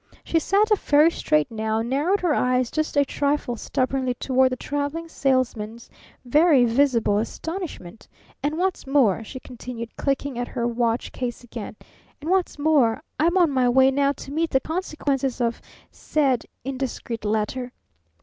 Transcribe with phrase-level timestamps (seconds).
[0.23, 4.51] She sat up very straight now and narrowed her eyes just a trifle stubbornly toward
[4.51, 5.91] the Traveling Salesman's
[6.25, 8.07] very visible astonishment.
[8.41, 11.75] "And what's more," she continued, clicking at her watch case again
[12.19, 15.61] "and what's more, I'm on my way now to meet the consequences of
[15.91, 17.71] said indiscreet letter.'"